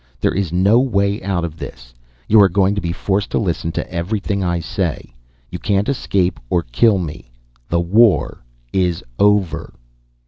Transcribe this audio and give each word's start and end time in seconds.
There 0.19 0.33
is 0.33 0.51
no 0.51 0.79
way 0.79 1.21
out 1.21 1.45
of 1.45 1.57
this. 1.57 1.93
You 2.27 2.41
are 2.41 2.49
going 2.49 2.73
to 2.73 2.81
be 2.81 2.91
forced 2.91 3.29
to 3.29 3.37
listen 3.37 3.71
to 3.73 3.87
everything 3.93 4.43
I 4.43 4.59
say. 4.59 5.13
You 5.51 5.59
can't 5.59 5.87
escape 5.87 6.39
or 6.49 6.63
kill 6.63 6.97
me. 6.97 7.31
The 7.69 7.81
war 7.81 8.43
is 8.73 9.03
over." 9.19 9.75